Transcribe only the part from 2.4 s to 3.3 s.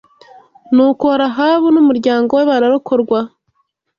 bararokorwa